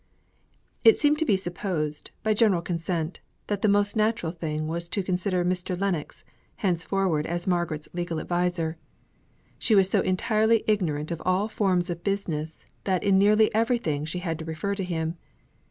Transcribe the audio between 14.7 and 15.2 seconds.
to him.